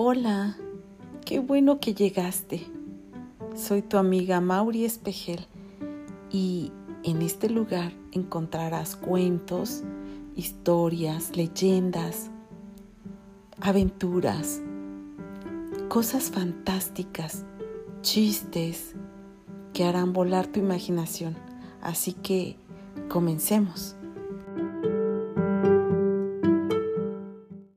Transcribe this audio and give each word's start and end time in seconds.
Hola, 0.00 0.56
qué 1.26 1.40
bueno 1.40 1.80
que 1.80 1.92
llegaste. 1.92 2.64
Soy 3.56 3.82
tu 3.82 3.96
amiga 3.96 4.40
Mauri 4.40 4.84
Espejel 4.84 5.44
y 6.30 6.70
en 7.02 7.20
este 7.20 7.50
lugar 7.50 7.92
encontrarás 8.12 8.94
cuentos, 8.94 9.82
historias, 10.36 11.36
leyendas, 11.36 12.30
aventuras, 13.60 14.60
cosas 15.88 16.30
fantásticas, 16.30 17.44
chistes 18.00 18.94
que 19.72 19.82
harán 19.82 20.12
volar 20.12 20.46
tu 20.46 20.60
imaginación. 20.60 21.36
Así 21.82 22.12
que 22.12 22.56
comencemos. 23.08 23.97